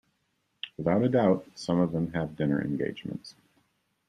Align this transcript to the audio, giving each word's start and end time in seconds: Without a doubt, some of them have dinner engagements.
Without 0.77 1.03
a 1.03 1.09
doubt, 1.09 1.45
some 1.53 1.79
of 1.79 1.91
them 1.91 2.11
have 2.13 2.35
dinner 2.35 2.59
engagements. 2.59 3.35